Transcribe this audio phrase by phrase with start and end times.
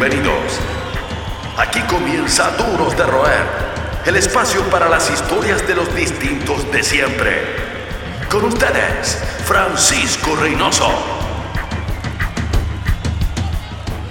[0.00, 0.60] Bienvenidos.
[1.56, 3.42] Aquí comienza Duros de Roer,
[4.06, 7.42] el espacio para las historias de los distintos de siempre.
[8.30, 10.88] Con ustedes, Francisco Reynoso.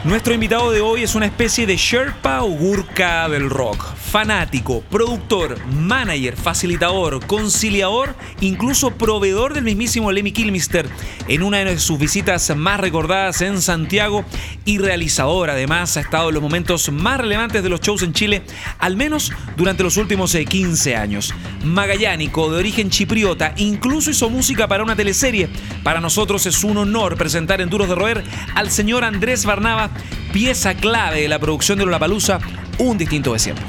[0.04, 5.58] Nuestro invitado de hoy es una especie de Sherpa o Gurka del rock fanático, productor,
[5.68, 10.88] manager, facilitador, conciliador, incluso proveedor del mismísimo Lemmy Kilmister
[11.28, 14.24] en una de sus visitas más recordadas en Santiago
[14.66, 15.50] y realizador.
[15.50, 18.44] Además, ha estado en los momentos más relevantes de los shows en Chile,
[18.80, 21.34] al menos durante los últimos 15 eh, años.
[21.64, 25.50] Magallánico, de origen chipriota, incluso hizo música para una teleserie.
[25.84, 28.24] Para nosotros es un honor presentar en Duros de Roer
[28.56, 29.90] al señor Andrés Barnava,
[30.32, 32.40] pieza clave de la producción de Lollapalooza,
[32.80, 33.66] un distinto de siempre.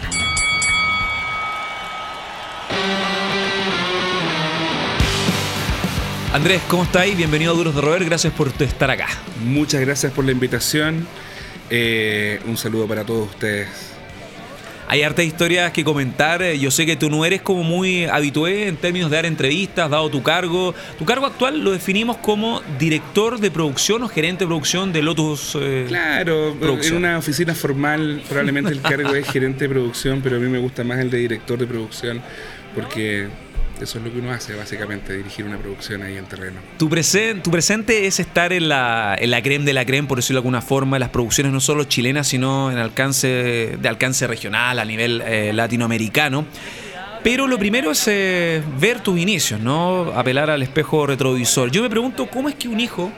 [6.33, 7.17] Andrés, ¿cómo estáis?
[7.17, 9.07] Bienvenido a Duros de Roer, gracias por estar acá.
[9.45, 11.07] Muchas gracias por la invitación.
[11.71, 13.98] Eh, un saludo para todos ustedes.
[14.91, 16.43] Hay hartas historias que comentar.
[16.43, 19.91] Eh, yo sé que tú no eres como muy habitué en términos de dar entrevistas,
[19.91, 20.75] dado tu cargo.
[20.99, 25.57] Tu cargo actual lo definimos como director de producción o gerente de producción de Lotus.
[25.61, 30.39] Eh, claro, en una oficina formal probablemente el cargo es gerente de producción, pero a
[30.39, 32.23] mí me gusta más el de director de producción
[32.75, 33.29] porque
[33.81, 36.61] eso es lo que uno hace, básicamente, dirigir una producción ahí en terreno.
[36.79, 40.41] Tu, tu presente es estar en la, en la creme de la creme, por decirlo
[40.41, 44.85] de alguna forma, las producciones no solo chilenas, sino en alcance, de alcance regional, a
[44.85, 46.47] nivel eh, latinoamericano.
[47.23, 50.13] Pero lo primero es eh, ver tus inicios, ¿no?
[50.15, 51.71] Apelar al espejo retrovisor.
[51.71, 53.13] Yo me pregunto, ¿cómo es que un hijo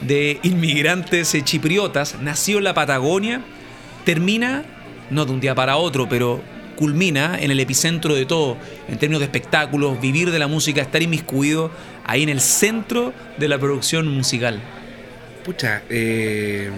[0.00, 3.40] de inmigrantes chipriotas, nació en la Patagonia,
[4.04, 4.64] termina,
[5.10, 6.40] no de un día para otro, pero
[6.78, 11.02] culmina en el epicentro de todo, en términos de espectáculos, vivir de la música, estar
[11.02, 11.72] inmiscuido
[12.04, 14.60] ahí en el centro de la producción musical?
[15.44, 16.70] Pucha, eh,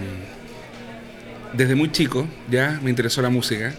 [1.53, 3.73] desde muy chico ya me interesó la música.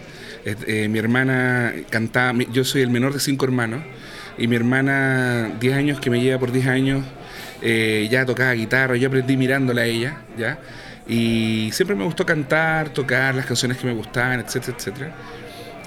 [0.45, 3.83] Eh, mi hermana cantaba, yo soy el menor de cinco hermanos,
[4.39, 7.05] y mi hermana, 10 años que me lleva por 10 años,
[7.63, 10.59] eh, ya tocaba guitarra, yo aprendí mirándola a ella, ¿ya?
[11.09, 15.15] Y siempre me gustó cantar, tocar las canciones que me gustaban, etcétera, etcétera.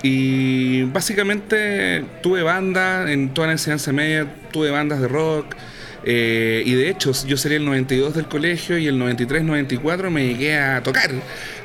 [0.07, 5.55] Y básicamente tuve bandas, en toda la enseñanza media tuve bandas de rock.
[6.03, 10.59] Eh, y de hecho, yo sería el 92 del colegio y el 93-94 me llegué
[10.59, 11.09] a tocar.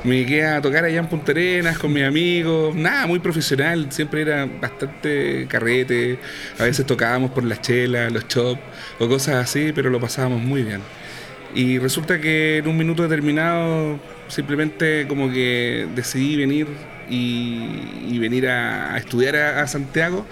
[0.04, 2.74] Me llegué a tocar allá en Punta Arenas con mis amigos.
[2.74, 3.92] Nada, muy profesional.
[3.92, 6.18] Siempre era bastante carrete.
[6.58, 8.62] A veces tocábamos por las chelas, los chops
[9.00, 10.80] o cosas así, pero lo pasábamos muy bien.
[11.54, 16.68] Y resulta que en un minuto determinado simplemente como que decidí venir
[17.10, 20.26] y, venir a, estudiar a, Santiago,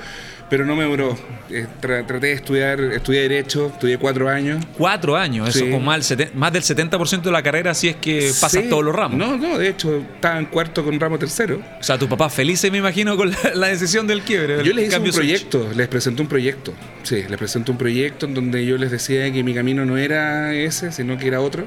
[0.48, 1.16] pero no me duró.
[1.50, 4.64] Eh, traté de estudiar, estudié Derecho, estudié cuatro años.
[4.76, 8.68] Cuatro años, eso como más, más del 70% de la carrera, si es que pasas
[8.68, 9.18] todos los ramos.
[9.18, 11.60] No, no, de hecho, estaba en cuarto con ramo tercero.
[11.80, 14.62] O sea, tu papá feliz, me imagino, con la, decisión del quiebre.
[14.64, 16.74] Yo les hice un proyecto, les presenté un proyecto.
[17.02, 20.54] Sí, les presenté un proyecto en donde yo les decía que mi camino no era
[20.54, 21.66] ese, sino que era otro.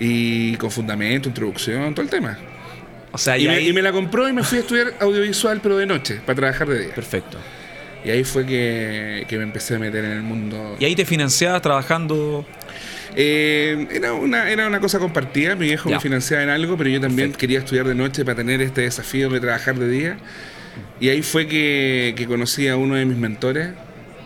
[0.00, 2.38] Y con fundamento, introducción, todo el tema
[3.38, 6.68] y, me, la compró y me fui a estudiar audiovisual, pero de noche, para trabajar
[6.68, 6.94] de día.
[6.94, 7.38] Perfecto.
[8.04, 10.76] Y ahí fue que, me empecé a meter en el mundo.
[10.78, 12.46] ¿Y ahí te financiabas trabajando?
[13.16, 17.00] Eh, era, una, era una cosa compartida, mi viejo me financiaba en algo, pero yo
[17.00, 20.16] también quería estudiar de noche para tener este desafío de trabajar de día.
[21.00, 23.70] Y ahí fue que, conocí a uno de mis mentores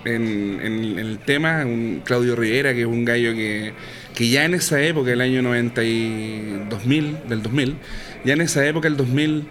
[0.04, 3.74] en, el tema, un Claudio Rivera, que es un gallo que,
[4.14, 7.76] que ya en esa época, el año 90 y 2000, del 2000,
[8.24, 9.46] ya en esa época, el 2000,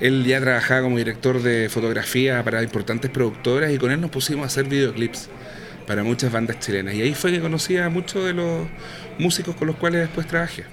[0.00, 4.44] él ya trabajaba como director de fotografía para importantes productoras y con él nos pusimos
[4.44, 5.28] a hacer videoclips
[5.86, 6.94] para muchas bandas chilenas.
[6.94, 8.66] Y ahí fue que conocí a muchos de los
[9.18, 10.64] músicos con los cuales después trabajé.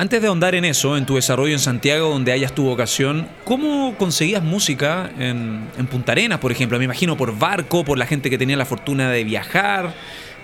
[0.00, 3.94] Antes de ahondar en eso, en tu desarrollo en Santiago, donde hayas tu vocación, ¿cómo
[3.98, 6.78] conseguías música en, en Punta Arenas, por ejemplo?
[6.78, 9.94] Me imagino por barco, por la gente que tenía la fortuna de viajar.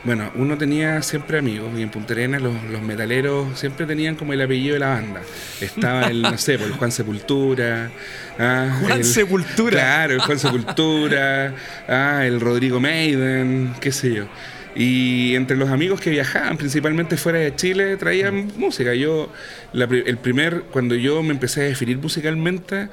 [0.06, 4.41] Bueno, uno tenía siempre amigos y en Punta Arenas los, metaleros siempre tenían como el
[4.41, 5.21] apellido de la banda.
[5.60, 7.91] Estaba el, no sé, pues, el Juan Sepultura.
[8.39, 9.72] Ah, Juan Sepultura.
[9.72, 11.54] Claro, el Juan Sepultura.
[11.89, 14.27] ah, el Rodrigo Maiden, qué sé yo.
[14.77, 18.95] Y entre los amigos que viajaban, principalmente fuera de Chile, traían música.
[18.95, 19.33] Yo,
[19.72, 22.91] el primer, cuando yo me empecé a definir musicalmente,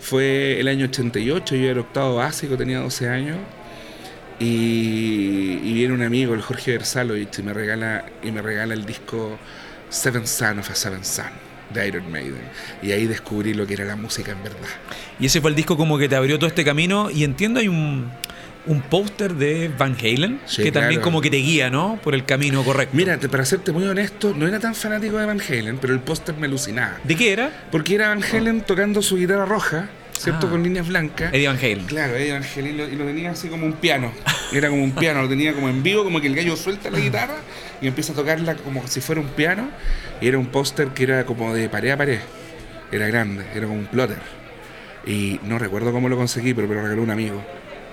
[0.00, 3.38] fue el año 88, yo era octavo básico, tenía 12 años.
[4.38, 9.38] Y, viene un amigo, el Jorge Versalovich, y me regala, y me regala el disco
[9.88, 11.26] Seven Son of a Seven Son
[11.72, 12.42] de Iron Maiden.
[12.82, 14.68] Y ahí descubrí lo que era la música en verdad.
[15.18, 17.10] Y ese fue el disco como que te abrió todo este camino.
[17.10, 18.10] Y entiendo, hay un.
[18.66, 21.98] un póster de Van Halen, Sí, que también como que te guía, ¿no?
[22.02, 22.96] Por el camino correcto.
[22.96, 26.36] Mira, para serte muy honesto, no era tan fanático de Van Halen, pero el póster
[26.36, 26.98] me alucinaba.
[27.04, 27.66] ¿De qué era?
[27.70, 30.46] Porque era Van Halen tocando su guitarra roja, ¿cierto?
[30.46, 30.50] Ah.
[30.50, 31.32] Con líneas blancas.
[31.32, 31.86] Eddie Van Halen.
[31.86, 34.12] Claro, Eddie Van Halen y lo, y lo tenía así como un piano.
[34.52, 36.98] Era como un piano, lo tenía como en vivo, como que el gallo suelta la
[36.98, 37.36] guitarra
[37.80, 39.70] y empieza a tocarla como si fuera un piano.
[40.20, 42.20] Y era un póster que era como de pared a pared.
[42.92, 44.18] Era grande, era como un plotter.
[45.06, 47.44] Y no recuerdo cómo lo conseguí, pero me lo regaló un amigo.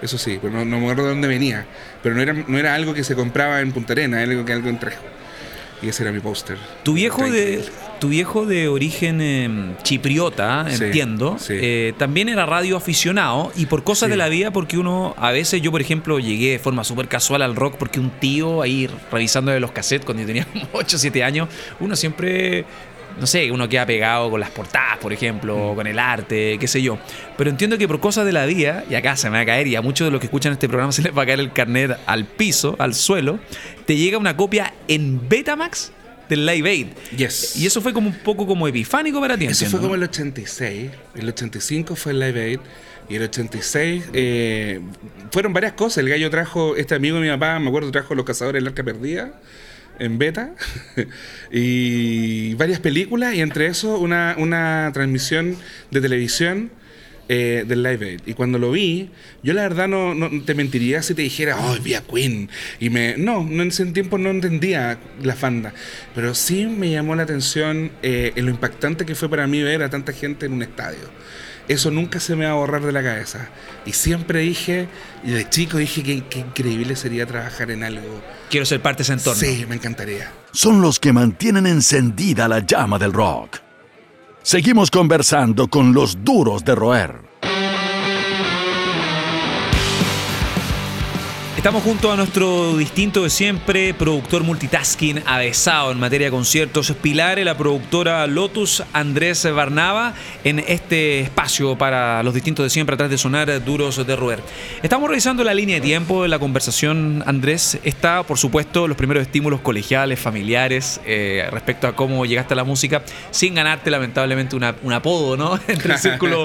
[0.01, 1.65] Eso sí, pero no, no me acuerdo de dónde venía.
[2.01, 4.53] Pero no era, no era algo que se compraba en Punta Arena, era algo que
[4.53, 5.03] algo en Trejo.
[5.81, 6.57] Y ese era mi póster.
[6.83, 7.63] Tu viejo de.
[8.03, 11.53] Tu viejo de origen eh, chipriota, Sí, entiendo, sí.
[11.55, 14.11] eh, también era radio aficionado y por cosas Sí.
[14.11, 17.41] de la vida, porque uno a veces yo por ejemplo llegué de forma súper casual
[17.41, 20.97] al rock porque un tío ahí revisando de los cassettes cuando yo tenía como 8
[20.97, 21.47] o 7 años,
[21.79, 22.65] uno siempre
[23.19, 25.75] no sé, uno queda pegado con las portadas, por ejemplo, Mm.
[25.75, 26.97] con el arte, qué sé yo.
[27.37, 29.67] Pero entiendo que por cosas de la vida, y acá se me va a caer,
[29.67, 31.53] y a muchos de los que escuchan este programa se les va a caer el
[31.53, 33.37] carnet al piso, al suelo,
[33.85, 35.91] te llega una copia en Betamax
[36.29, 36.87] del Live Aid.
[37.15, 37.55] Yes.
[37.57, 40.03] Y eso fue como un poco como epifánico para ti, Eso entiendo, fue como ¿no?
[40.03, 42.59] el 86, el 85 fue el Live Aid
[43.09, 44.79] y el 86 eh,
[45.31, 45.99] fueron varias cosas.
[45.99, 48.83] El gallo trajo, este amigo de mi papá, me acuerdo, trajo Los Cazadores del Arca
[48.83, 49.33] Perdida
[49.99, 50.55] en beta
[51.51, 55.55] y varias películas y entre eso una, una transmisión
[55.91, 56.71] de televisión
[57.29, 58.21] eh, del Live Aid.
[58.25, 59.09] Y cuando lo vi,
[59.43, 62.49] yo la verdad no, no te mentiría si te dijera, oh, vi a Queen.
[62.79, 63.15] Y me.
[63.17, 65.73] No, no en ese tiempo no entendía las bandas.
[66.15, 69.83] Pero sí me llamó la atención eh, en lo impactante que fue para mí ver
[69.83, 71.09] a tanta gente en un estadio.
[71.67, 73.47] Eso nunca se me va a borrar de la cabeza.
[73.85, 74.89] Y siempre dije,
[75.23, 78.21] y de chico dije que, que increíble sería trabajar en algo.
[78.49, 79.39] Quiero ser parte de ese entorno.
[79.39, 80.29] Sí, me encantaría.
[80.51, 83.59] Son los que mantienen encendida la llama del rock.
[84.43, 87.22] Seguimos conversando con los duros de roer.
[91.63, 97.39] Estamos junto a nuestro distinto de siempre, productor multitasking, avesado en materia de conciertos, Pilar,
[97.39, 100.13] la productora Lotus Andrés Barnava,
[100.43, 104.41] en este espacio para los distintos de siempre, atrás de sonar duros de roer.
[104.81, 107.79] Estamos revisando la línea de tiempo de la conversación, Andrés.
[107.85, 112.65] Está, por supuesto, los primeros estímulos colegiales, familiares, eh, respecto a cómo llegaste a la
[112.65, 115.57] música, sin ganarte, lamentablemente, un apodo, ¿no?
[115.69, 116.43] Entre el círculo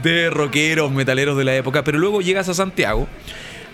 [0.00, 1.82] de rockeros, metaleros de la época.
[1.82, 3.08] Pero luego llegas a Santiago.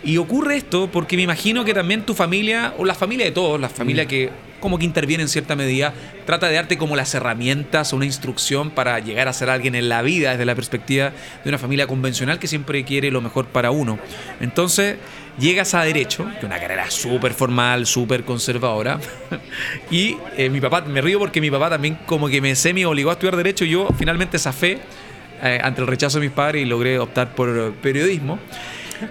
[0.07, 3.61] Y ocurre esto porque me imagino que también tu familia, o la familia de todos,
[3.61, 4.31] la familia que
[4.61, 5.93] como que interviene en cierta medida,
[6.25, 9.89] trata de darte como las herramientas o una instrucción para llegar a ser alguien en
[9.89, 11.13] la vida desde la perspectiva
[11.43, 13.99] de una familia convencional que siempre quiere lo mejor para uno.
[14.41, 14.97] Entonces
[15.41, 19.01] llegas a Derecho, que es una carrera súper formal, súper conservadora,
[19.91, 23.11] y eh, mi papá, me río porque mi papá también como que me semi obligó
[23.11, 24.79] a estudiar Derecho y yo finalmente zafé
[25.43, 28.39] eh, ante el rechazo de mis padres y logré optar por eh, periodismo.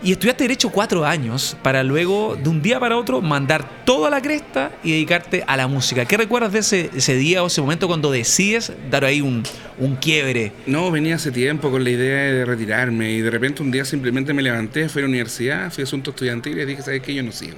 [0.04, 4.10] Y estudiaste Derecho cuatro años para luego, de un día para otro, mandar todo a
[4.10, 6.06] la cresta y dedicarte a la música.
[6.06, 9.44] ¿Qué recuerdas de ese, ese día o ese momento cuando decides dar ahí un,
[9.80, 10.52] un quiebre?
[10.66, 14.34] No, venía hace tiempo con la idea de retirarme y de repente un día simplemente
[14.34, 17.14] me levanté, fui a la universidad, fui a asuntos estudiantiles y dije, ¿sabes qué?
[17.14, 17.58] Yo no sigo.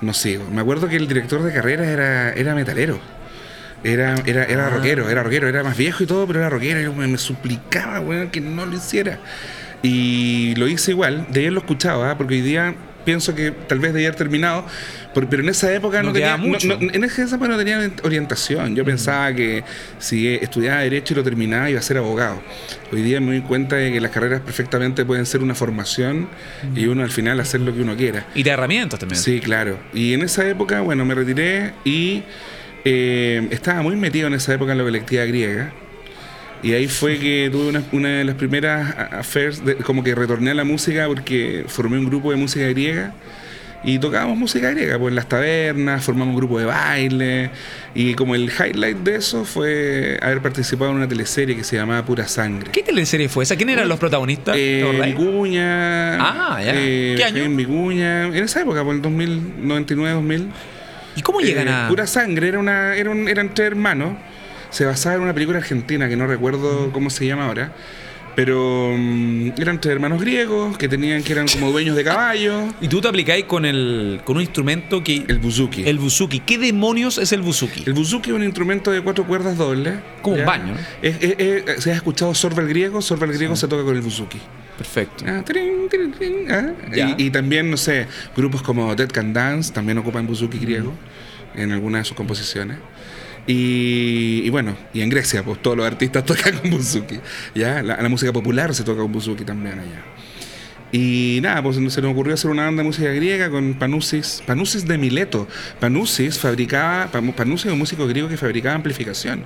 [0.00, 0.48] No sigo.
[0.50, 2.98] Me acuerdo que el director de carrera era, era metalero.
[3.82, 6.80] Era, era, era rockero, era rockero, era más viejo y todo, pero era rockero.
[6.80, 9.20] Y me, me suplicaba, weón, que no lo hiciera.
[9.84, 12.16] Y lo hice igual, de ayer lo escuchaba, ¿ah?
[12.18, 14.64] porque hoy día pienso que tal vez debía haber terminado,
[15.12, 16.66] pero en esa época no, No tenía mucho.
[16.66, 18.74] no- no- en esa época no tenía orientación.
[18.74, 19.62] Yo pensaba que
[19.98, 22.40] si estudiaba Derecho y lo terminaba iba a ser abogado.
[22.90, 26.28] Hoy día me doy cuenta de que las carreras perfectamente pueden ser una formación
[26.74, 28.26] y uno al final hacer lo que uno quiera.
[28.34, 29.20] Y de herramientas también.
[29.20, 29.78] Sí, claro.
[29.92, 32.22] Y en esa época, bueno, me retiré y
[32.86, 35.74] eh, estaba muy metido en esa época en la colectiva griega.
[36.64, 40.50] Y ahí fue que tuve una, una de las primeras affairs, de- como que retorné
[40.50, 43.12] a la música porque formé un grupo de música griega
[43.86, 47.50] y tocábamos música griega, pues en las tabernas, formamos un grupo de baile
[47.94, 52.02] y como el highlight de eso fue haber participado en una teleserie que se llamaba
[52.06, 52.70] Pura Sangre.
[52.72, 53.56] ¿Qué teleserie fue esa?
[53.56, 54.54] ¿Quién eran los protagonistas?
[54.54, 55.02] ¿Te Eh?
[55.04, 56.14] Vicuña.
[56.18, 56.72] Ah, ya.
[56.74, 57.40] eh, ¿Qué año?
[57.40, 58.24] Jaime Vicuña.
[58.28, 60.46] En esa época, por el 2099-2000.
[61.16, 61.88] ¿Y cómo llegan Eh, a...?
[61.88, 64.16] Pura Sangre era una, era un- eran tres hermanos.
[64.74, 67.72] Se basaba en una película argentina que no recuerdo cómo se llama ahora.
[68.36, 72.74] Pero mm, eran tres hermanos griegos que tenían que eran como dueños de caballos.
[72.80, 75.24] Y tú te aplicáis con, el, con un instrumento que...
[75.28, 75.84] El buzuki.
[75.84, 76.40] El buzuki.
[76.40, 77.84] ¿Qué demonios es el buzuki?
[77.86, 79.94] El buzuki es un instrumento de cuatro cuerdas dobles.
[80.20, 80.46] Como un ¿ya?
[80.46, 80.78] baño, ¿no?
[81.00, 83.00] Es- es- es- ¿Se has escuchado sorba el griego?
[83.00, 84.40] Sorba el griego se toca con el buzuki.
[84.76, 85.24] Perfecto.
[85.28, 85.44] Ah,
[86.50, 87.14] ah.
[87.16, 90.92] Y, y también, no sé, grupos como Dead Can Dance también ocupan buzuki griego
[91.54, 92.78] en algunas de sus composiciones.
[93.46, 97.20] Y, bueno, y en Grecia, pues todos los artistas tocan con buzuki.
[97.54, 97.82] ¿ya?
[97.82, 100.13] La, la música popular se toca con buzuki también allá.
[100.94, 104.86] Y nada, pues se nos ocurrió hacer una banda de música griega con Panusis, Panusis
[104.86, 105.48] de Mileto.
[105.80, 109.42] Panusis fabricaba, Panusis es un músico griego que fabricaba amplificación.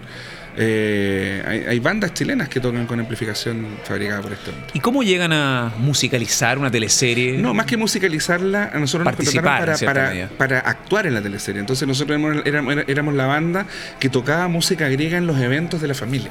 [0.58, 4.50] Eh, hay, bandas chilenas que tocan con amplificación fabricada por esto.
[4.74, 7.38] ¿Y cómo llegan a musicalizar una teleserie?
[7.38, 11.60] No, más que musicalizarla, a nosotros nos contrataron para, para, actuar en la teleserie.
[11.60, 13.66] Entonces nosotros éramos, éramos, la banda
[13.98, 16.30] que tocaba música griega en los eventos de la familia.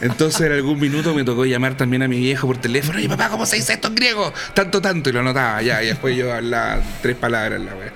[0.00, 3.28] Entonces en algún minuto me tocó llamar también a mi viejo por teléfono, y papá,
[3.28, 4.32] ¿cómo se dice esto en griego?
[4.54, 7.92] Tanto, tanto, y lo anotaba ya, y después yo hablaba tres palabras la wea.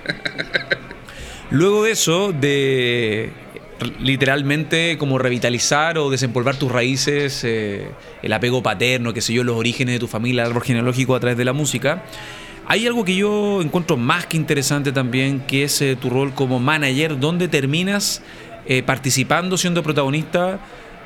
[1.51, 3.31] Luego de eso, de
[3.99, 7.89] literalmente como revitalizar o desempolvar tus raíces, eh,
[8.21, 11.19] el apego paterno, qué sé yo, los orígenes de tu familia, el árbol genealógico a
[11.19, 12.03] través de la música.
[12.67, 16.59] Hay algo que yo encuentro más que interesante también, que es eh, tu rol como
[16.59, 18.21] manager, donde terminas
[18.67, 20.59] eh, participando, siendo protagonista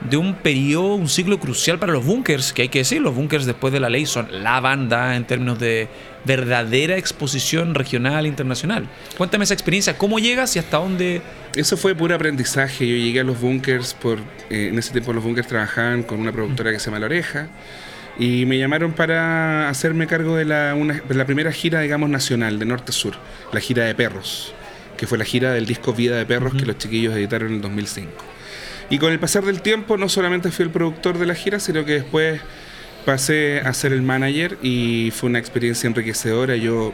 [0.10, 3.46] de un periodo, un ciclo crucial para los bunkers, que hay que decir, los bunkers
[3.46, 5.88] después de la ley son la banda en términos de
[6.26, 8.88] verdadera exposición regional e internacional.
[9.18, 11.22] Cuéntame esa experiencia, cómo llegas y hasta dónde...
[11.56, 14.20] Eso fue puro aprendizaje, yo llegué a los bunkers, por,
[14.50, 17.48] eh, en ese tiempo los bunkers trabajaban con una productora que se llama La Oreja,
[18.18, 22.66] y me llamaron para hacerme cargo de la, de la primera gira, digamos, nacional, de
[22.66, 23.14] norte a sur,
[23.52, 24.54] la gira de perros,
[24.98, 27.62] que fue la gira del disco Vida de Perros que los chiquillos editaron en el
[27.62, 28.12] 2005.
[28.90, 31.86] Y con el pasar del tiempo no solamente fui el productor de la gira, sino
[31.86, 32.42] que después
[33.06, 36.56] pasé a ser el manager y fue una experiencia enriquecedora.
[36.56, 36.94] Yo,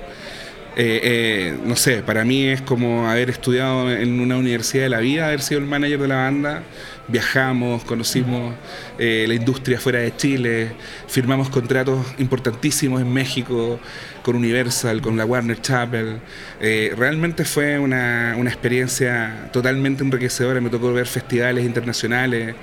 [0.81, 4.99] eh, eh, no sé, para mí es como haber estudiado en una universidad de la
[4.99, 6.63] vida, haber sido el manager de la banda.
[7.09, 8.53] Viajamos, conocimos
[8.97, 10.71] eh, la industria fuera de Chile,
[11.05, 13.77] firmamos contratos importantísimos en México
[14.23, 16.21] con Universal, con la Warner Chapel.
[16.61, 20.61] realmente fue una, una experiencia totalmente enriquecedora.
[20.61, 22.55] Me tocó ver festivales internacionales.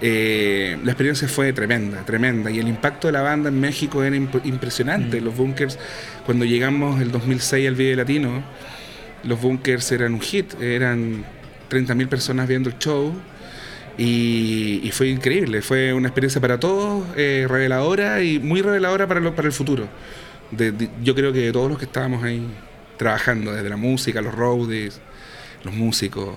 [0.00, 2.50] Eh, la experiencia fue tremenda, tremenda.
[2.50, 5.20] Y el impacto de la banda en México era impresionante.
[5.20, 5.24] Mm.
[5.24, 5.78] Los bunkers,
[6.24, 8.42] cuando llegamos el 2006 al Video Latino,
[9.24, 10.60] los bunkers eran un hit.
[10.60, 11.24] Eran
[11.70, 13.14] 30.000 personas viendo el show.
[13.96, 15.60] Y, fue increíble.
[15.62, 19.88] Fue una experiencia para todos, eh, reveladora y muy reveladora para, lo, para el futuro.
[21.02, 22.46] yo creo que todos los que estábamos ahí
[22.96, 25.00] trabajando, desde la música, los roadies,
[25.64, 26.36] los músicos,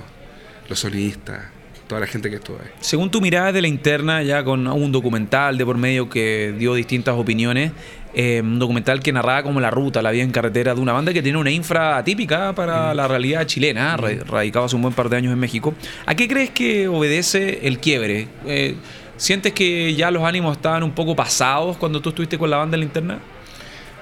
[0.67, 1.60] los solistas
[1.91, 2.69] toda la gente que estuvo ahí.
[2.79, 6.73] Según tu mirada de la interna, ya con un documental de por medio que dio
[6.73, 7.73] distintas opiniones,
[8.13, 11.11] eh, un documental que narraba como la ruta, la vida en carretera de una banda
[11.11, 12.95] que tiene una infra atípica para mm.
[12.95, 14.29] la realidad chilena, mm.
[14.29, 15.73] radicado hace un buen par de años en México.
[16.05, 18.29] ¿A qué crees que obedece el quiebre?
[18.45, 18.75] Eh,
[19.17, 22.75] ¿Sientes que ya los ánimos estaban un poco pasados cuando tú estuviste con la banda
[22.75, 23.19] en la interna?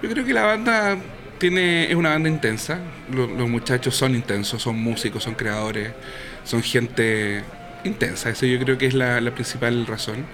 [0.03, 0.95] Yo creo que la banda
[1.39, 2.81] tiene, es una banda intensa.
[3.11, 5.91] los muchachos son intensos, son músicos, son creadores,
[6.43, 7.43] son gente
[7.83, 8.29] intensa.
[8.29, 10.25] Eso yo creo que es la, principal razón.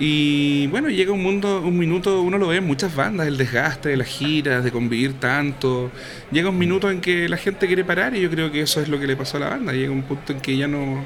[0.00, 3.88] Y bueno, llega un mundo, un minuto, uno lo ve en muchas bandas, el desgaste
[3.88, 5.90] de las giras, de convivir tanto.
[6.30, 8.88] Llega un minuto en que la gente quiere parar y yo creo que eso es
[8.88, 9.72] lo que le pasó a la banda.
[9.72, 11.04] Llega un punto en que ya no,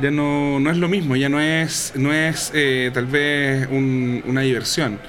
[0.00, 4.42] ya no, no es lo mismo, ya no es, no es eh, tal vez una
[4.42, 5.00] diversión.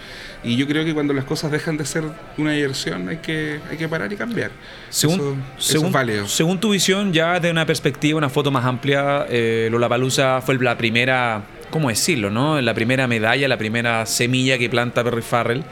[0.44, 2.04] Y yo creo que cuando las cosas dejan de ser
[2.38, 4.52] una diversión hay que, hay que parar y cambiar.
[4.90, 5.94] Según, según,
[6.28, 10.78] según tu visión, ya de una perspectiva, una foto más amplia, eh, Lollapalooza fue la
[10.78, 12.32] primera, ¿cómo decirlo?
[12.32, 12.60] No?
[12.60, 15.64] La primera medalla, la primera semilla que planta Perry Farrell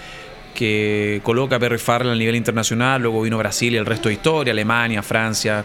[0.53, 4.15] que coloca a Perry Farrell a nivel internacional, luego vino Brasil y el resto de
[4.15, 5.63] historia, Alemania, Francia,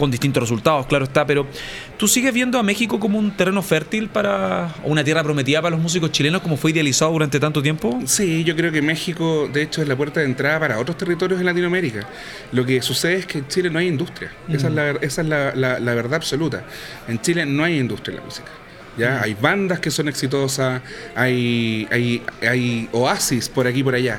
[0.00, 1.46] con distintos resultados, claro está, pero
[1.98, 5.82] ¿tú sigues viendo a México como un terreno fértil para una tierra prometida para los
[5.82, 8.00] músicos chilenos como fue idealizado durante tanto tiempo?
[8.06, 11.38] Sí, yo creo que México de hecho es la puerta de entrada para otros territorios
[11.38, 12.08] en Latinoamérica.
[12.52, 15.28] Lo que sucede es que en Chile no hay industria, esa es, la, esa es
[15.28, 16.64] la, verdad absoluta.
[17.06, 18.48] En Chile no hay industria en la música.
[18.96, 19.20] ¿ya?
[19.20, 20.80] Hay bandas que son exitosas,
[21.14, 24.18] hay, hay, hay oasis por aquí y por allá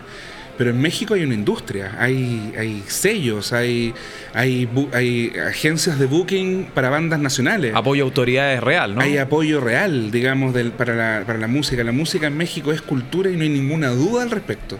[0.61, 3.95] pero en México hay una industria, hay, hay sellos, hay,
[4.31, 7.73] hay, hay agencias de booking para bandas nacionales.
[7.73, 9.01] Apoyo a autoridades real, ¿no?
[9.01, 11.83] Hay apoyo real, digamos, del, para, la, para la música.
[11.83, 14.77] La música en México es cultura y no hay ninguna duda al respecto.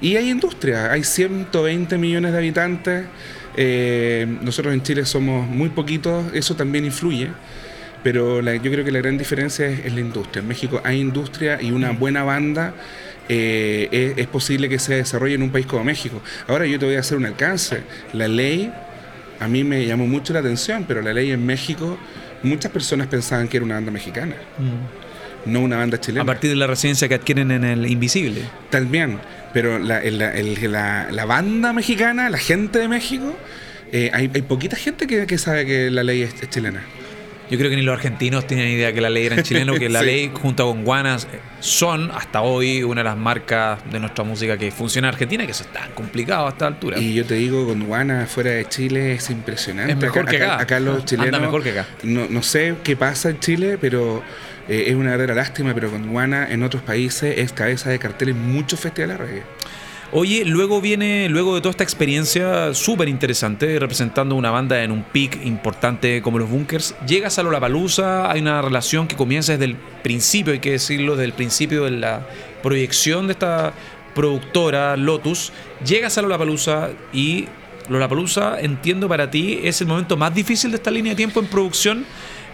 [0.00, 3.04] Y hay industria, hay 120 millones de habitantes.
[3.56, 7.28] Eh, nosotros en Chile somos muy poquitos, eso también influye.
[8.02, 10.40] Pero yo creo que la gran diferencia es, es, la industria.
[10.40, 12.74] En México hay industria y una buena banda
[13.28, 16.20] eh, es, posible que se desarrolle en un país como México.
[16.48, 17.82] Ahora yo te voy a hacer un alcance.
[18.12, 18.72] La ley,
[19.40, 21.98] a mí me llamó mucho la atención, pero la ley en México,
[22.42, 24.34] muchas personas pensaban que era una banda mexicana.
[25.44, 26.22] No una banda chilena.
[26.22, 28.42] A partir de la residencia que adquieren en el Invisible.
[28.70, 29.18] También,
[29.52, 30.00] pero la,
[31.10, 33.36] la, banda mexicana, la gente de México,
[33.92, 36.82] eh, hay, poquita gente que, sabe que la ley es chilena.
[37.52, 39.90] Yo creo que ni los argentinos tienen idea que la ley era en chileno, que
[39.90, 40.06] la Sí.
[40.06, 41.28] ley junto con Guanas
[41.60, 45.52] son hasta hoy una de las marcas de nuestra música que funciona en Argentina que
[45.52, 46.98] eso es tan complicado a esta altura.
[46.98, 49.92] Y yo te digo, con Guana fuera de Chile es impresionante.
[49.92, 50.58] Es mejor que acá.
[50.60, 51.40] Acá los Anda chilenos.
[51.42, 51.86] mejor que acá.
[52.04, 54.22] No, no sé qué pasa en Chile, pero
[54.68, 55.74] eh, es una verdadera lástima.
[55.74, 59.42] Pero con Guana en otros países es cabeza de cartel en muchos festivales de reggae.
[60.14, 65.04] Oye, luego viene, luego de toda esta experiencia súper interesante, representando una banda en un
[65.04, 69.76] pick importante como los Bunkers, llegas a Lollapalooza, hay una relación que comienza desde el
[70.02, 72.26] principio, hay que decirlo, desde el principio de la
[72.62, 73.72] proyección de esta
[74.14, 75.50] productora Lotus,
[75.82, 77.46] llegas a Lollapalooza y
[77.88, 81.46] Lollapalooza, entiendo para ti, es el momento más difícil de esta línea de tiempo en
[81.46, 82.04] producción,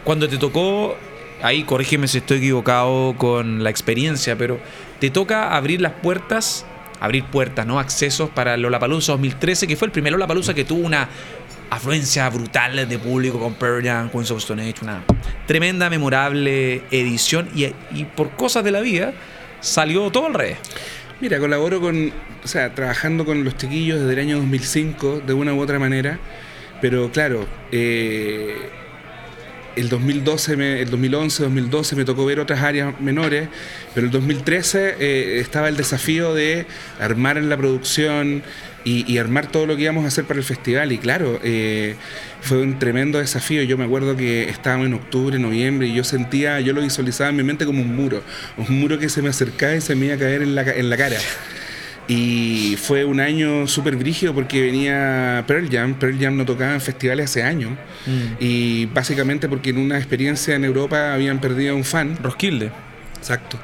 [0.04, 0.96] cuando te tocó,
[1.42, 4.60] ahí corrígeme si estoy equivocado con la experiencia, pero
[5.00, 6.64] te toca abrir las puertas
[7.00, 7.78] abrir puertas, ¿no?
[7.78, 11.08] Accesos para Lollapalooza 2013, que fue el primer Lollapalooza que tuvo una
[11.70, 15.04] afluencia brutal de público con Pearl Jam, Queens of Stone Age, una
[15.46, 19.12] tremenda, memorable edición y, y por cosas de la vida
[19.60, 20.58] salió todo al revés.
[21.20, 22.12] Mira, colaboro con,
[22.44, 26.18] o sea, trabajando con los chiquillos desde el año 2005, de una u otra manera,
[26.80, 28.70] pero claro, eh,
[29.80, 33.48] el 2012, me- el 2011, 2012 me tocó ver otras áreas menores,
[33.94, 36.66] pero el 2013 eh, estaba el desafío de
[37.00, 38.42] armar en la producción
[38.84, 40.92] y, armar todo lo que íbamos a hacer para el festival.
[40.92, 41.94] Y claro, eh,
[42.40, 43.62] fue un tremendo desafío.
[43.62, 47.36] Yo me acuerdo que estábamos en octubre, noviembre, y yo sentía, yo lo visualizaba en
[47.36, 48.22] mi mente como un muro,
[48.56, 50.88] un muro que se me acercaba y se me iba a caer en la, en
[50.88, 51.18] la cara.
[52.08, 55.94] Y fue un año súper brígido porque venía Pearl Jam.
[55.94, 57.72] Pearl Jam no tocaba en festivales hace años.
[58.40, 62.16] Y básicamente porque en una experiencia en Europa habían perdido a un fan.
[62.22, 62.72] Roskilde.
[63.18, 63.58] Exacto.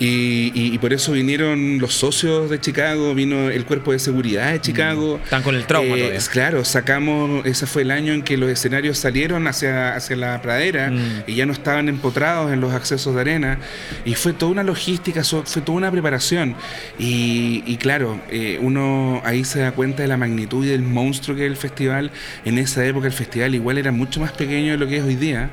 [0.00, 4.52] Y, y- y por eso vinieron los socios de Chicago, vino el cuerpo de seguridad
[4.52, 5.18] de Chicago.
[5.24, 6.20] Están con el trauma Eh, todavía.
[6.30, 10.90] claro, sacamos, ese fue el año en que los escenarios salieron hacia, hacia la pradera
[10.90, 11.24] Mm.
[11.26, 13.58] y ya no estaban empotrados en los accesos de arena.
[14.04, 16.54] Y fue toda una logística, fue toda una preparación.
[16.98, 21.36] Y, y claro, eh, uno ahí se da cuenta de la magnitud y del monstruo
[21.36, 22.12] que es el festival.
[22.44, 25.16] En esa época el festival igual era mucho más pequeño de lo que es hoy
[25.16, 25.50] día.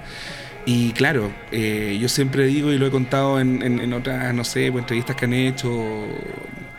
[0.65, 4.71] Y claro, eh, yo siempre digo y lo he contado en, en- otras, no sé,
[4.71, 5.69] pues, entrevistas que han hecho.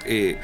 [0.04, 0.38] eh,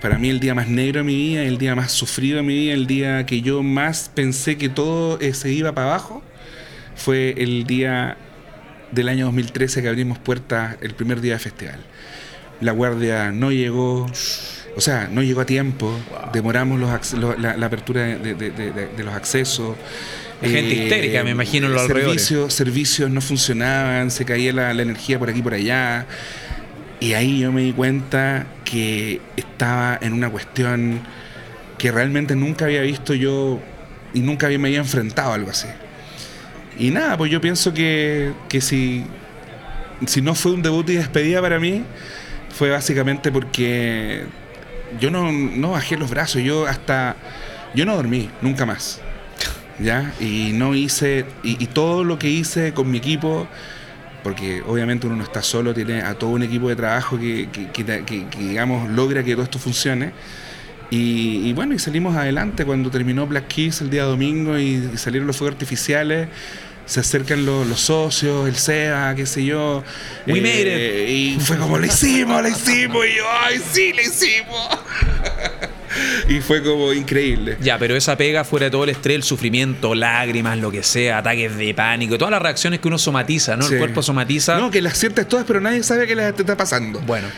[0.00, 2.54] para mí el día más negro de mi vida, el día más sufrido de mi
[2.54, 6.22] vida, el día que yo más pensé que todo eh, se iba para abajo,
[6.96, 8.16] fue el día
[8.92, 11.80] del año 2013 que abrimos puertas el primer día de festival.
[12.60, 14.06] La guardia no llegó,
[14.76, 15.98] o sea, no llegó a tiempo,
[16.32, 19.76] demoramos los ac- lo- la, la apertura de, de- de- de- de los accesos.
[20.42, 25.18] La gente histérica, me imagino, los servicios, servicios no funcionaban, se caía la, la energía
[25.18, 26.06] por aquí y por allá.
[26.98, 31.00] Y ahí yo me di cuenta que estaba en una cuestión
[31.78, 33.60] que realmente nunca había visto yo
[34.14, 35.66] y nunca había- me había enfrentado a algo así.
[36.78, 39.04] Y nada, pues yo pienso que, que si,
[40.06, 41.82] si no fue un debut y despedida para mí,
[42.54, 44.24] fue básicamente porque
[44.98, 47.16] yo no, no bajé los brazos, yo hasta,
[47.74, 49.00] yo no dormí, nunca más.
[49.78, 50.12] ¿Ya?
[50.20, 53.46] Y no hice, y, y todo lo que hice con mi equipo,
[54.22, 57.68] porque obviamente uno no está solo, tiene a todo un equipo de trabajo que, que-
[57.70, 60.12] que- que- digamos, logra que todo esto funcione.
[60.90, 64.96] Y, y bueno, y salimos adelante cuando terminó Black Keys el día domingo y, y
[64.98, 66.28] salieron los fuegos artificiales.
[66.90, 69.84] Se acercan los, los socios, el SEA, qué sé yo.
[70.26, 73.06] eh, We made Y fue como, lo hicimos, lo hicimos.
[73.06, 74.68] Y yo, ay, sí, lo hicimos.
[76.28, 77.58] y fue como increíble.
[77.60, 81.18] Ya, pero esa pega fuera de todo el estrés, el sufrimiento, lágrimas, lo que sea,
[81.18, 83.62] ataques de pánico, todas las reacciones que uno somatiza, ¿no?
[83.62, 83.74] Sí.
[83.74, 84.58] El cuerpo somatiza.
[84.58, 86.98] No, que las sientes todas, pero nadie sabe qué les te está pasando.
[87.02, 87.28] Bueno,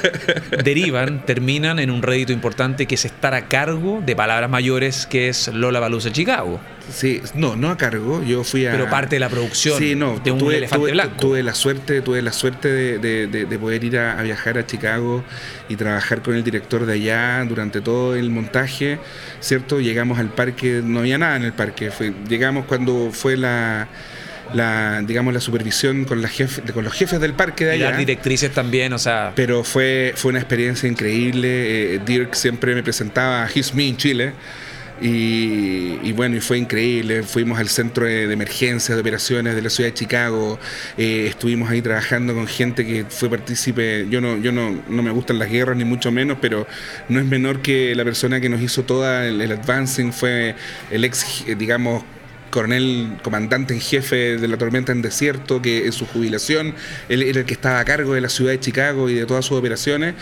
[0.64, 5.28] derivan, terminan en un rédito importante que es estar a cargo de palabras mayores, que
[5.28, 6.60] es Lola Balusa Chicago.
[6.90, 8.22] Sí, no, no a cargo.
[8.22, 8.72] Yo fui a.
[8.72, 11.16] Pero parte de la producción Sí, no, de un tuve, elefante tuve- blanco.
[11.20, 14.58] tuve la suerte, tuve la suerte de, de- de- de poder ir a, a viajar
[14.58, 15.24] a Chicago
[15.68, 18.98] y trabajar con el director de allá durante todo el montaje,
[19.40, 19.80] ¿cierto?
[19.80, 21.90] Llegamos al parque, no había nada en el parque.
[21.90, 23.88] Fue- llegamos cuando fue la,
[24.54, 27.90] la, digamos, la supervisión con, la jefe, con los jefes del parque de y allá.
[27.90, 31.96] dar directrices también, o sea, Pero fue, fue una experiencia increíble.
[31.96, 34.32] Eh, Dirk siempre me presentaba a His Me en Chile.
[35.00, 37.22] Y, y bueno, y fue increíble.
[37.22, 40.58] Fuimos al centro de, de emergencias, de operaciones de la ciudad de Chicago.
[40.96, 44.06] Eh, estuvimos ahí trabajando con gente que fue partícipe.
[44.10, 46.66] Yo no, yo no, no me gustan las guerras, ni mucho menos, pero
[47.08, 50.54] no es menor que la persona que nos hizo toda el, el advancing fue
[50.90, 52.04] el ex, eh, digamos,
[52.50, 56.74] coronel comandante en jefe de la tormenta en desierto, que en su jubilación
[57.08, 59.44] él era el que estaba a cargo de la ciudad de Chicago y de todas
[59.44, 60.14] sus operaciones.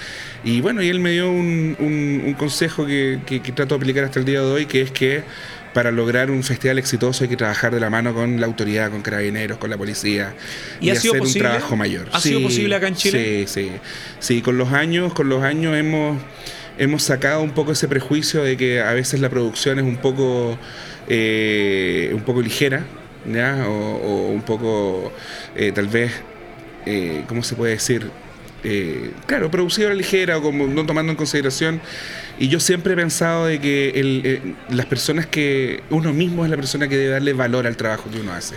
[0.45, 3.81] Y bueno, y él me dio un, un- un consejo que, que- que trato de
[3.83, 5.23] aplicar hasta el día de hoy, que es que
[5.75, 9.03] para lograr un festival exitoso hay que trabajar de la mano con la autoridad, con
[9.03, 10.33] carabineros, con la policía
[10.81, 12.09] y, hacer un trabajo mayor.
[12.13, 13.47] ¿Ha sido posible acá en Chile?
[13.47, 13.71] Sí, sí.
[14.19, 16.19] Sí, con los años, con los años hemos
[16.79, 20.59] hemos sacado un poco ese prejuicio de que a veces la producción es un poco,
[21.09, 22.85] eh, un poco ligera,
[23.27, 23.67] ¿ya?
[23.69, 25.13] O, un poco,
[25.55, 26.13] eh, tal vez,
[26.85, 28.11] eh, ¿cómo se puede decir?
[29.27, 31.81] claro, producida ligera o como no tomando en consideración
[32.39, 36.57] y yo siempre he pensado de que eh, las personas que uno mismo es la
[36.57, 38.57] persona que debe darle valor al trabajo que uno hace.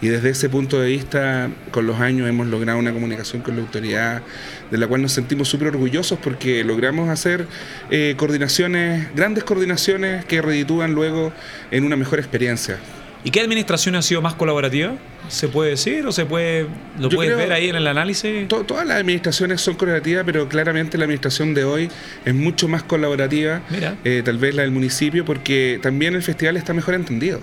[0.00, 3.62] Y desde ese punto de vista, con los años hemos logrado una comunicación con la
[3.62, 4.22] autoridad
[4.70, 7.46] de la cual nos sentimos súper orgullosos porque logramos hacer
[7.90, 11.32] eh, coordinaciones, grandes coordinaciones que reditúan luego
[11.70, 12.78] en una mejor experiencia.
[13.22, 14.94] ¿Y qué administración ha sido más colaborativa?
[15.28, 16.66] ¿Se puede decir o se puede
[16.98, 18.48] lo puedes ver ahí en el análisis?
[18.48, 21.90] todas las administraciones son colaborativas, pero claramente la administración de hoy
[22.24, 23.60] es mucho más colaborativa,
[24.04, 27.40] eh, tal vez la del municipio, porque también el festival está mejor entendido.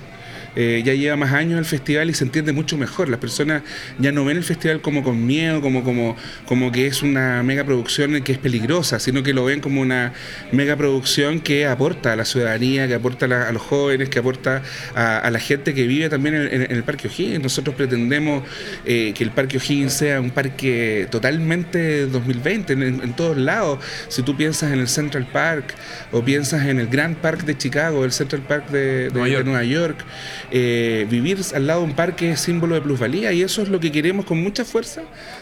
[0.59, 3.09] Eh, ya lleva más años el festival y se entiende mucho mejor.
[3.09, 3.61] Las personas
[3.99, 6.17] ya no ven el festival como con miedo, como, como,
[6.47, 10.13] como que es una mega producción que es peligrosa, sino que lo ven como una
[10.51, 14.63] mega producción que aporta a la ciudadanía, que aporta a, los jóvenes, que aporta
[14.95, 17.43] a, la gente que vive también en, el Parque O'Higgins.
[17.43, 18.43] Nosotros pretendemos
[18.83, 23.77] eh, que el Parque O'Higgins sea un parque totalmente 2020, en, todos lados.
[24.07, 25.75] Si tú piensas en el Central Park
[26.11, 30.03] o piensas en el Grand Park de Chicago, el Central Park de, Nueva York
[30.49, 33.79] eh, vivir al lado de un parque es símbolo de plusvalía y eso es lo
[33.79, 35.01] que queremos con mucha fuerza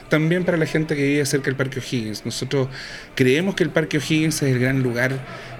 [0.09, 2.25] también para la gente que vive cerca del Parque O'Higgins.
[2.25, 2.67] Nosotros
[3.13, 5.11] creemos que el Parque O'Higgins es el gran lugar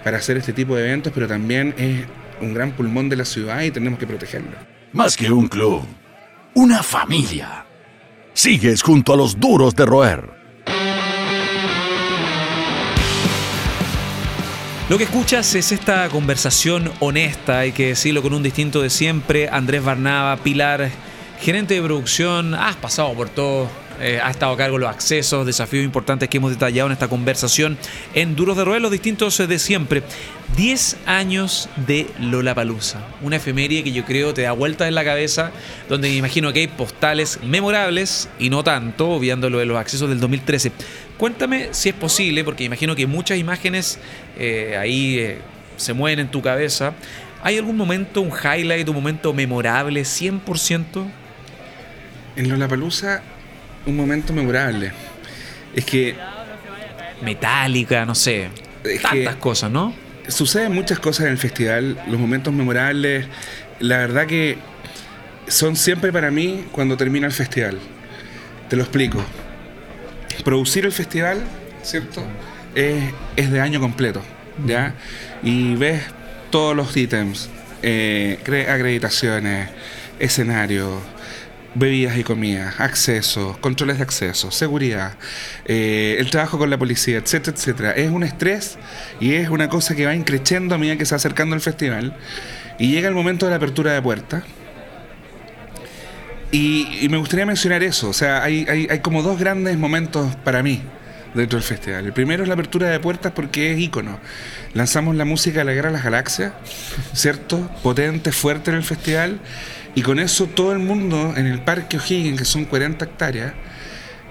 [0.03, 2.05] para hacer este tipo de eventos, pero también es
[2.41, 4.57] un gran pulmón de la ciudad y tenemos que protegerlo.
[4.93, 5.83] Más que un club,
[6.53, 7.65] una familia.
[8.33, 10.44] Sigues junto a los duros de roer.
[14.87, 19.49] Lo que escuchas es esta conversación honesta, hay que decirlo con un distinto de siempre.
[19.51, 20.91] Andrés Barnaba, Pilar,
[21.41, 23.67] gerente de producción, has pasado por todo,
[23.99, 27.07] eh, ha estado a cargo de los accesos, desafíos importantes que hemos detallado en esta
[27.07, 27.77] conversación
[28.13, 30.03] en Duros de Roer, los distintos de siempre.
[30.57, 35.51] 10 años de Lollapalooza, una efeméride que yo creo te da vueltas en la cabeza,
[35.89, 40.19] donde me imagino que hay postales memorables y no tanto, obviando de los accesos del
[40.19, 40.71] 2013.
[41.17, 43.99] Cuéntame si es posible, porque imagino que muchas imágenes
[44.37, 45.39] eh, ahí eh,
[45.77, 46.93] se mueven en tu cabeza.
[47.43, 51.05] ¿Hay algún momento, un highlight, un momento memorable, 100%?
[52.35, 53.21] En Lollapalooza,
[53.85, 54.91] un momento memorable.
[55.75, 56.15] Es que...
[57.21, 58.49] Metálica, no sé.
[59.01, 59.93] tantas cosas, ¿no?
[60.27, 61.97] Suceden muchas cosas en el festival.
[62.07, 63.25] Los momentos memorables,
[63.79, 64.57] la verdad que
[65.47, 67.79] son siempre para mí cuando termina el festival.
[68.69, 69.23] Te lo explico
[70.43, 71.41] producir el festival,
[71.83, 72.23] ¿cierto?
[72.73, 74.21] Es, de año completo,
[74.65, 74.93] ¿ya?
[75.43, 76.03] Y ves
[76.49, 77.49] todos los ítems,
[77.81, 78.37] eh,
[78.69, 79.69] acreditaciones,
[80.19, 81.01] escenarios,
[81.75, 85.13] bebidas y comidas, acceso, controles de acceso, seguridad,
[85.65, 87.91] eh, el trabajo con la policía, etcétera, etcétera.
[87.91, 88.77] Es un estrés
[89.19, 92.17] y es una cosa que va increciendo a medida que se acercando el festival.
[92.79, 94.43] Y llega el momento de la apertura de puertas
[96.51, 100.81] y, me gustaría mencionar eso, o sea, hay, hay, como dos grandes momentos para mí
[101.33, 102.05] dentro del festival.
[102.05, 104.19] El primero es la apertura de puertas porque es ícono.
[104.73, 106.53] Lanzamos la música de la Guerra de las Galaxias,
[107.13, 107.69] ¿cierto?
[107.83, 109.39] Potente, fuerte en el festival.
[109.95, 113.53] Y con eso todo el mundo en el Parque O'Higgins, que son 40 hectáreas,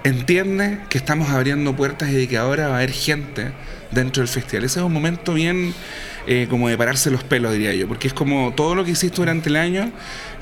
[0.04, 3.52] entiende que estamos abriendo puertas y que ahora va a haber gente
[3.90, 4.64] dentro del festival.
[4.64, 5.72] Ese es un momento bien
[6.26, 9.16] eh, como de pararse los pelos, diría yo, porque es como todo lo que hiciste
[9.16, 9.90] durante el año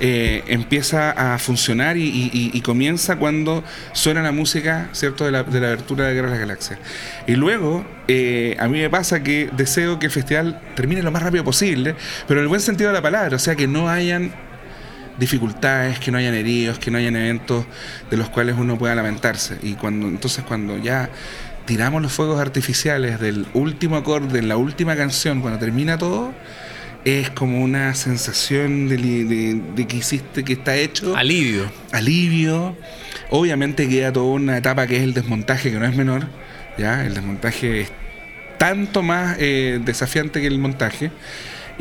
[0.00, 5.68] eh, empieza a funcionar y, comienza cuando suena la música, ¿cierto?, de la, de la
[5.68, 6.78] abertura de Guerra de las Galaxias.
[7.26, 11.22] Y luego, eh, a mí me pasa que deseo que el festival termine lo más
[11.22, 14.32] rápido posible, pero en el buen sentido de la palabra, o sea, que no hayan
[15.18, 17.64] dificultades, que no hayan heridos, que no hayan eventos
[18.10, 19.58] de los cuales uno pueda lamentarse.
[19.62, 21.10] Y cuando entonces cuando ya
[21.64, 26.32] tiramos los fuegos artificiales del último acorde, en la última canción, cuando termina todo,
[27.04, 31.16] es como una sensación de, que hiciste, que está hecho.
[31.16, 31.70] Alivio.
[31.90, 32.76] Alivio.
[33.30, 36.26] Obviamente queda toda una etapa que es el desmontaje, que no es menor.
[36.78, 37.04] ¿ya?
[37.04, 37.92] El desmontaje es
[38.58, 41.10] tanto más eh, desafiante que el montaje.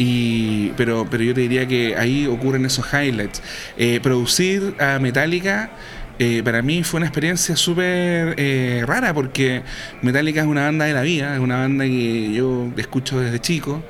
[0.03, 3.39] Y, pero, pero yo te diría que ahí ocurren esos highlights.
[3.77, 5.69] Eh, producir a Metallica
[6.17, 9.61] eh, para mí fue una experiencia súper eh, rara porque
[10.01, 13.83] Metallica es una banda de la vida, es una banda que yo escucho desde chico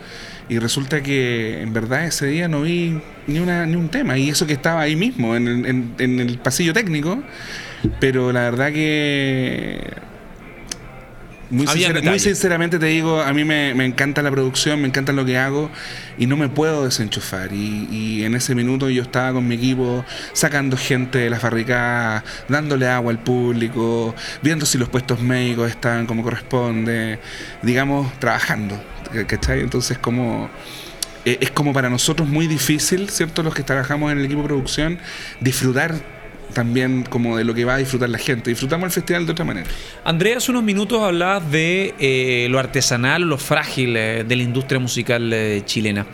[0.50, 4.30] y resulta que en verdad ese día no vi ni, una, ni un tema y
[4.30, 7.24] eso que estaba ahí mismo en, en el pasillo técnico,
[8.02, 9.80] pero la verdad que
[11.52, 11.68] Muy,
[12.20, 15.70] sinceramente te digo, a mí me, me encanta la producción, me encanta lo que hago
[16.18, 17.52] y no me puedo desenchufar.
[17.54, 22.24] Y, y en ese minuto yo estaba con mi equipo sacando gente de las barricadas,
[22.48, 27.20] dándole agua al público, viendo si los puestos médicos estaban como corresponde,
[27.62, 28.82] digamos, trabajando.
[29.28, 29.60] ¿Cachai?
[29.60, 30.50] Entonces como...
[31.26, 33.44] eh, Es como para nosotros muy difícil, ¿cierto?
[33.44, 35.00] Los que trabajamos en el equipo de producción,
[35.42, 36.21] disfrutar
[36.52, 38.50] también como de lo que va a disfrutar la gente.
[38.50, 39.68] Disfrutamos el festival de otra manera.
[40.04, 44.80] Andrea, hace unos minutos hablabas de eh, lo artesanal, lo frágil eh, de la industria
[44.80, 46.06] musical eh, chilena.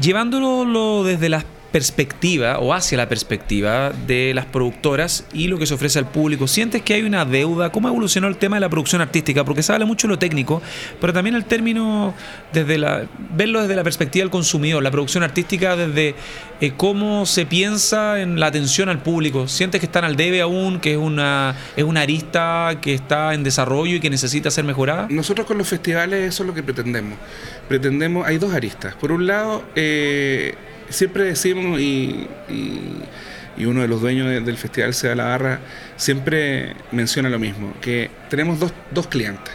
[0.00, 1.38] Llevándolo lo desde la
[1.74, 6.46] perspectiva o hacia la perspectiva de las productoras y lo que se ofrece al público,
[6.46, 7.72] ¿sientes que hay una deuda?
[7.72, 9.44] ¿Cómo ha evolucionado el tema de la producción artística?
[9.44, 10.62] Porque se habla mucho de lo técnico,
[11.00, 12.14] pero también el término,
[12.52, 13.06] desde la,
[13.36, 16.14] verlo desde la perspectiva del consumidor, la producción artística desde
[16.60, 19.48] eh, cómo se piensa en la atención al público.
[19.48, 23.42] ¿Sientes que están al debe aún, que es una, es una arista que está en
[23.42, 25.08] desarrollo y que necesita ser mejorada?
[25.10, 27.18] Nosotros con los festivales eso es lo que pretendemos.
[27.66, 28.94] Pretendemos, hay dos aristas.
[28.94, 30.54] Por un lado, eh,
[30.88, 35.60] siempre decimos, y, y- uno de los dueños de- del festival, Sea la Barra,
[35.96, 39.54] siempre menciona lo mismo, que tenemos dos, dos clientes.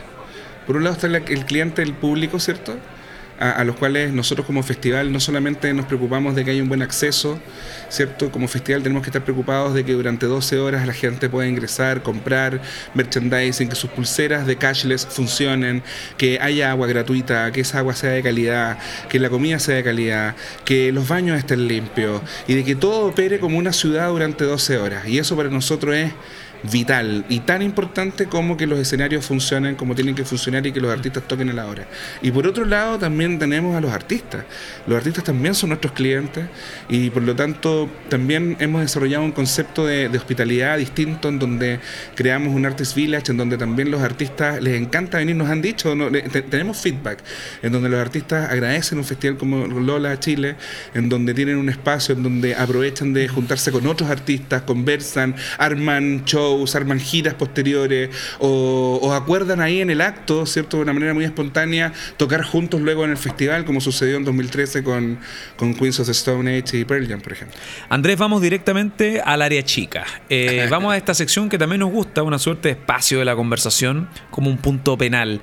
[0.66, 2.78] Por un lado está la- el cliente del público, ¿cierto?
[3.40, 6.82] A, los cuales nosotros como festival no solamente nos preocupamos de que haya un buen
[6.82, 7.40] acceso,
[7.88, 8.32] ¿cierto?
[8.32, 12.04] Como festival tenemos que estar preocupados de que durante 12 horas la gente pueda ingresar,
[12.04, 12.62] comprar
[12.94, 15.84] merchandising, que sus pulseras de cashless funcionen,
[16.18, 19.84] que haya agua gratuita, que esa agua sea de calidad, que la comida sea de
[19.84, 24.44] calidad, que los baños estén limpios y de que todo opere como una ciudad durante
[24.44, 25.08] 12 horas.
[25.08, 26.12] Y eso para nosotros es
[26.64, 30.80] vital y tan importante como que los escenarios funcionen como tienen que funcionar y que
[30.82, 31.88] los artistas toquen a la hora.
[32.22, 34.44] Y por otro lado también tenemos a los artistas.
[34.88, 36.46] Los artistas también son nuestros clientes
[36.90, 41.80] y por lo tanto también hemos desarrollado un concepto de, hospitalidad distinto en donde
[42.16, 45.96] creamos un Artist Village en donde también los artistas les encanta venir, nos han dicho,
[45.96, 47.20] no, le- te- tenemos feedback
[47.64, 50.56] en donde los artistas agradecen un festival como Lola Chile,
[50.94, 56.24] en donde tienen un espacio en donde aprovechan de juntarse con otros artistas, conversan, arman
[56.26, 58.10] shows, arman giras posteriores
[58.40, 60.78] o, o acuerdan ahí en el acto, ¿cierto?
[60.78, 64.84] De una manera muy espontánea, tocar juntos luego en el festival, como sucedió en 2013
[64.84, 65.20] con,
[65.56, 67.58] con Queens of the Stone Age y Pearl Jam, por ejemplo.
[67.90, 70.06] Andrés, vamos directamente al área chica.
[70.30, 73.36] Eh, vamos a esta sección que también nos gusta, una suerte de espacio de la
[73.36, 75.42] conversación, como un punto penal.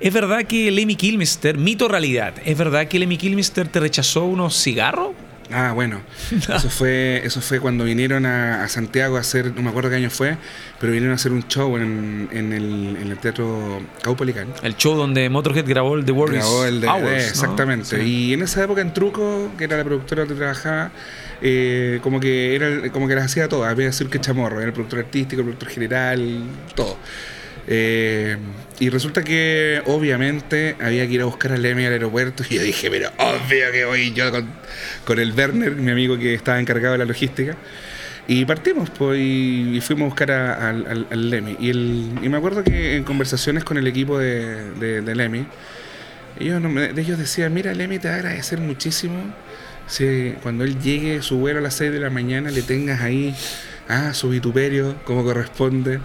[0.00, 4.60] ¿Es verdad que Lemmy Kilmister, mito realidad, es verdad que Lemmy Kilmister te rechazó unos
[4.60, 5.10] cigarros?
[5.52, 9.70] Ah, bueno, eso fue, eso fue cuando vinieron a, a Santiago a hacer, no me
[9.70, 10.36] acuerdo qué año fue,
[10.80, 14.48] pero vinieron a hacer un show en, en el, en el Teatro Caupolicán.
[14.62, 17.10] El show donde Motorhead grabó el The World Grabó el DVD, Ours, ¿no?
[17.10, 17.84] exactamente.
[17.86, 18.02] Sí.
[18.02, 20.90] Y en esa época en Truco, que era la productora donde trabajaba,
[21.40, 24.58] eh, como que era el- como que las hacía todas, había que decir que chamorro,
[24.58, 26.42] era el productor artístico, el productor general,
[26.74, 26.96] todo.
[27.68, 28.36] Eh,
[28.80, 32.62] y resulta que obviamente había que ir a buscar a Lemmy al aeropuerto y yo
[32.62, 34.30] dije, pero obvio que voy yo
[35.04, 37.56] con, el Werner, mi amigo que estaba encargado de la logística.
[38.26, 41.56] Y partimos, pues, y, fuimos a buscar a- al, al- Lemmy.
[41.60, 45.46] Y, me acuerdo que en conversaciones con el equipo de, de, de Lemmy,
[46.38, 46.62] ellos,
[46.96, 49.34] ellos decían, mira, Lemmy te va a agradecer muchísimo
[49.86, 53.34] si cuando él llegue su vuelo a las 6 de la mañana le tengas ahí
[53.88, 55.98] ah, su vituperio como corresponde,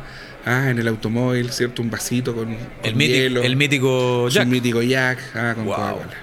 [0.45, 1.81] ah, en el automóvil, ¿cierto?
[1.81, 4.47] Un vasito con, con El, mítico, el mítico Jack.
[4.47, 5.75] mítico Jack, ah, con Wow.
[5.75, 6.17] Coca-Cola.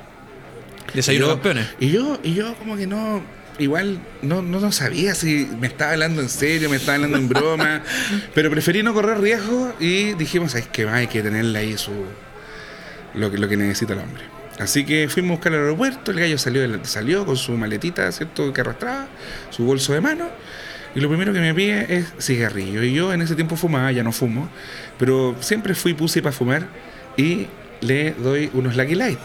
[0.94, 1.66] Desayuno Y yo- campeones.
[1.80, 3.22] Y yo, y yo como que no,
[3.58, 7.28] igual no, no, no sabía si me estaba hablando en serio, me estaba hablando en
[7.28, 7.82] broma,
[8.34, 11.92] pero preferí no correr riesgo y dijimos, es que hay que tenerle ahí su
[13.14, 14.22] lo que, lo que necesita el hombre.
[14.58, 18.52] Así que fuimos a buscar al aeropuerto, el gallo salió, salió con su maletita, ¿cierto?
[18.52, 19.08] Que arrastraba,
[19.50, 20.28] su bolso de mano,
[20.94, 22.82] y lo primero que me pide es cigarrillo.
[22.82, 24.48] Y yo en ese tiempo fumaba, ya no fumo,
[24.98, 26.68] pero siempre fui puse para fumar
[27.16, 27.46] y
[27.80, 29.18] le doy unos Lucky Light.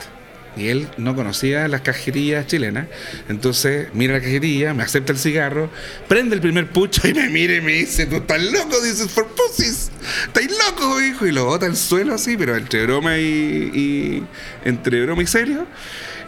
[0.57, 2.87] Y él no conocía las cajetillas chilenas.
[3.29, 5.69] Entonces mira la cajetilla, me acepta el cigarro,
[6.07, 9.27] prende el primer pucho y me mira y me dice, tú estás loco, dices, for
[9.27, 9.91] pussies,
[10.25, 11.27] estás loco, hijo.
[11.27, 14.23] Y lo bota al suelo así, pero entre broma y,
[14.65, 15.67] entre broma y serio.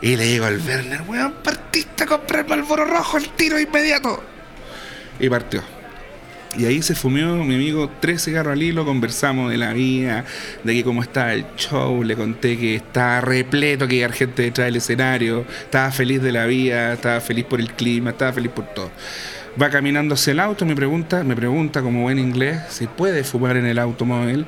[0.02, 4.24] Y le digo al Werner, weón, partiste a comprar Malboro Rojo al tiro inmediato.
[5.22, 5.62] Y partió.
[6.58, 10.26] Y ahí se fumió mi amigo tres cigarros al hilo, conversamos de la vida,
[10.66, 14.66] de que cómo estaba el show, le conté que estaba repleto, que iba gente detrás
[14.66, 18.66] del escenario, estaba feliz de la vida, estaba feliz por el clima, estaba feliz por
[18.74, 18.92] todo.
[19.62, 23.56] Va caminando hacia el auto, me pregunta, me pregunta como buen inglés si puede fumar
[23.56, 24.46] en el automóvil.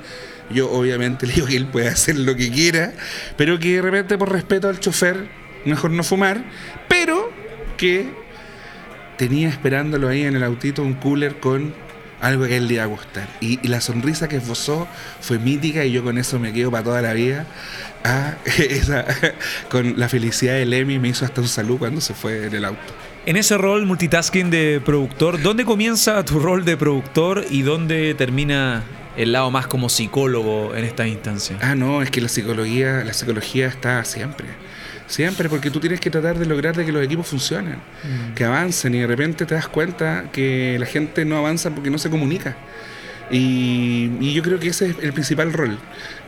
[0.50, 2.94] Yo obviamente le digo que él puede hacer lo que quiera,
[3.38, 5.30] pero que de repente por respeto al chofer,
[5.64, 6.44] mejor no fumar,
[6.90, 7.32] pero
[7.78, 8.23] que
[9.18, 11.74] tenía esperándolo ahí en el autito un cooler con
[12.22, 13.28] algo que él le iba a gustar.
[13.42, 14.88] Y, y la sonrisa que esbozó
[15.20, 17.46] fue mítica y yo con eso me quedo para toda la vida.
[18.06, 19.06] Ah, esa-
[19.70, 22.66] con la felicidad de Lemmy me hizo hasta un saludo cuando se fue en el
[22.66, 22.80] auto.
[23.26, 28.84] En ese rol multitasking de productor, ¿dónde comienza tu rol de productor y dónde termina
[29.16, 31.58] el lado más como psicólogo en esta instancia?
[31.62, 34.48] Ah, no, es que la psicología, la psicología está siempre.
[35.08, 37.78] Siempre, porque tú tienes que tratar de lograr de que los equipos funcionen,
[38.36, 41.98] que avancen y de repente te das cuenta que la gente no avanza porque no
[41.98, 42.56] se comunica.
[43.30, 45.78] Y, y yo creo que ese es el principal rol.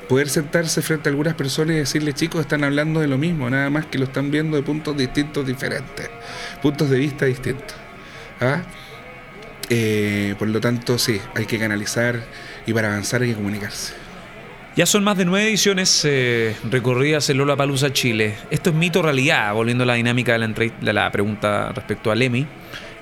[0.10, 3.70] Poder sentarse frente a algunas personas y decirle, chicos, están hablando de lo mismo, nada
[3.70, 6.10] más que lo están viendo de puntos distintos, diferentes,
[6.62, 7.76] puntos de vista distintos.
[8.40, 8.62] ¿Ah?
[9.70, 12.24] Eh, por lo tanto, sí, hay que canalizar
[12.68, 14.05] y para avanzar hay que comunicarse.
[14.76, 18.36] Ya son más de nueve ediciones eh, recorridas en Lola Palusa, Chile.
[18.50, 22.46] Esto es mito realidad, volviendo a la dinámica de la, pregunta respecto a Lemmy.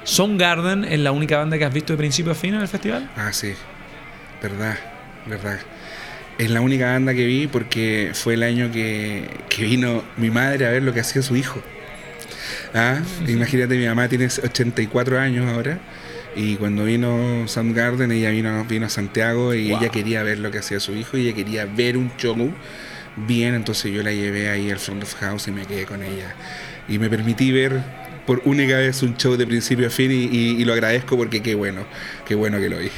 [0.03, 3.09] ¿Soundgarden es la única banda que has visto de principio a fin en el festival?
[3.17, 3.53] Ah, sí.
[4.39, 4.77] Verdad,
[5.25, 5.57] verdad.
[6.37, 10.69] Es la única banda que vi porque fue el año que vino mi madre a
[10.69, 11.59] ver lo que hacía su hijo.
[12.73, 15.79] Ah, imagínate, mi mamá tiene 84 años ahora.
[16.35, 19.79] Y cuando vino Soundgarden, ella vino, vino a Santiago y Wow.
[19.79, 22.51] ella quería ver lo que hacía su hijo y ella quería ver un show
[23.15, 23.53] bien.
[23.53, 26.33] Entonces yo la llevé ahí al front of house y me quedé con ella.
[26.89, 27.79] Y me permití ver
[28.25, 31.43] por única vez un show de principio a fin y, y- y lo agradezco porque
[31.43, 31.85] qué bueno,
[32.25, 32.89] qué bueno que lo vi.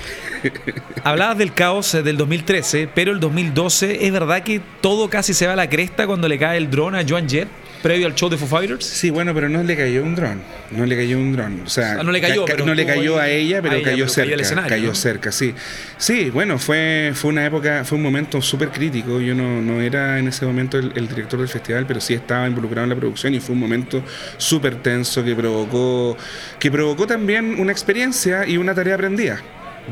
[1.03, 5.47] Hablabas del caos eh, del 2013, pero el 2012 es verdad que todo casi se
[5.47, 7.47] va a la cresta cuando le cae el dron a Joan Jett
[7.85, 8.83] previo al show de Foo Fighters.
[8.83, 10.41] Sí, bueno, pero no le cayó un dron.
[10.71, 11.61] No le cayó un dron.
[11.63, 13.75] O sea, Ah, no le cayó, ca- ca- pero no le cayó a ella, pero
[13.75, 14.61] a ella, cayó pero cayó cerca.
[14.63, 14.95] al cayó ¿no?
[14.95, 15.53] cerca, sí.
[15.97, 19.21] Sí, bueno, fue, fue una época, fue un momento súper crítico.
[19.21, 22.47] Yo no, no era en ese momento el, el director del festival, pero sí estaba
[22.47, 24.03] involucrado en la producción y fue un momento
[24.37, 26.17] súper tenso que provocó,
[26.59, 29.39] que provocó también una experiencia y una tarea aprendida.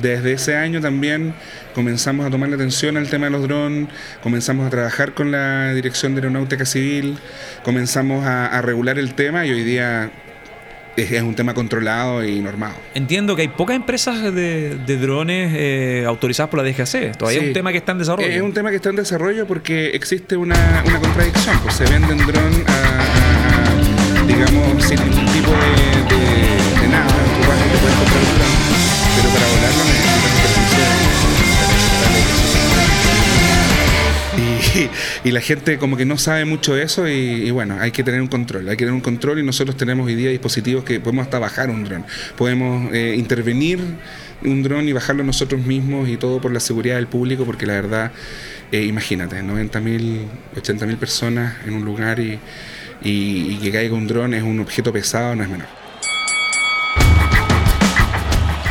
[0.02, 1.34] Desde ese año también
[1.76, 3.88] comenzamos a tomarle atención al tema de los drones,
[4.22, 7.18] comenzamos a trabajar con la Dirección de Aeronáutica Civil,
[7.64, 10.10] comenzamos a, a regular el tema y hoy día
[10.96, 12.76] es, un tema controlado y normado.
[12.94, 17.18] Entiendo que hay pocas empresas de, de drones eh, autorizadas por la DGAC.
[17.18, 18.28] Todavía es un tema que está en desarrollo.
[18.30, 22.18] Es un tema que está en desarrollo porque existe una, una contradicción, pues se venden
[22.20, 27.08] drones a, a- a, digamos, sin ningún tipo de, de- de nada.
[27.08, 28.53] Tú vas y te puedes comprar un dron,
[29.16, 31.24] pero para volarlo necesitas un permiso de-
[35.26, 38.04] y, y la gente como que no sabe mucho de eso y, bueno, hay que
[38.04, 41.00] tener un control, hay que tener un control y nosotros tenemos hoy día dispositivos que
[41.00, 42.06] podemos hasta bajar un dron,
[42.38, 43.80] podemos eh, intervenir
[44.44, 47.74] un dron y bajarlo nosotros mismos y todo por la seguridad del público porque la
[47.74, 48.12] verdad,
[48.72, 52.40] eh, imagínate, 90.000, 80.000 personas en un lugar y
[53.62, 55.83] que caiga un dron es un objeto pesado, no es menor.